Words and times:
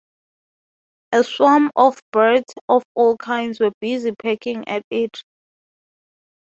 A 1.11 1.23
swarm 1.23 1.69
of 1.75 1.99
birds 2.11 2.51
of 2.67 2.81
all 2.95 3.15
kinds 3.17 3.59
were 3.59 3.71
busy 3.79 4.13
pecking 4.19 4.67
at 4.67 4.83
it. 4.89 5.21